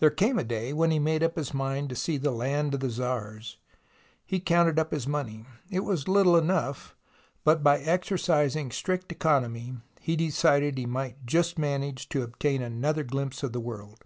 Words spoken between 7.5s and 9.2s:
by exercising strict